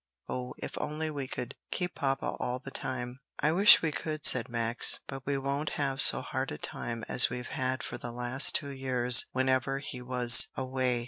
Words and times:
Oh, 0.27 0.55
if 0.57 0.75
only 0.81 1.11
we 1.11 1.27
could 1.27 1.53
keep 1.69 1.93
papa 1.93 2.35
all 2.39 2.57
the 2.57 2.71
time!" 2.71 3.19
"I 3.39 3.51
wish 3.51 3.83
we 3.83 3.91
could," 3.91 4.25
said 4.25 4.49
Max. 4.49 4.97
"But 5.05 5.27
we 5.27 5.37
won't 5.37 5.77
have 5.77 6.01
so 6.01 6.21
hard 6.21 6.51
a 6.51 6.57
time 6.57 7.03
as 7.07 7.29
we've 7.29 7.49
had 7.49 7.83
for 7.83 7.99
the 7.99 8.11
last 8.11 8.55
two 8.55 8.71
years 8.71 9.27
whenever 9.33 9.77
he 9.77 10.01
was 10.01 10.47
away." 10.57 10.99